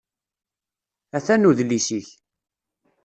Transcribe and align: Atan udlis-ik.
Atan 1.17 1.47
udlis-ik. 1.49 2.07